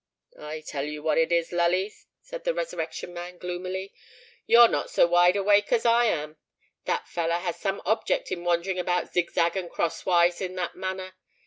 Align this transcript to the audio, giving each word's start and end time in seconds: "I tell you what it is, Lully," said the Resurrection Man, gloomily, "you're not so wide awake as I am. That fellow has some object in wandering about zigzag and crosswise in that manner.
"I 0.39 0.61
tell 0.61 0.83
you 0.85 1.03
what 1.03 1.19
it 1.19 1.31
is, 1.31 1.51
Lully," 1.51 1.93
said 2.23 2.43
the 2.43 2.55
Resurrection 2.55 3.13
Man, 3.13 3.37
gloomily, 3.37 3.93
"you're 4.47 4.67
not 4.67 4.89
so 4.89 5.05
wide 5.05 5.35
awake 5.35 5.71
as 5.71 5.85
I 5.85 6.05
am. 6.05 6.37
That 6.85 7.07
fellow 7.07 7.37
has 7.37 7.59
some 7.59 7.83
object 7.85 8.31
in 8.31 8.43
wandering 8.43 8.79
about 8.79 9.13
zigzag 9.13 9.55
and 9.55 9.69
crosswise 9.69 10.41
in 10.41 10.55
that 10.55 10.73
manner. 10.75 11.13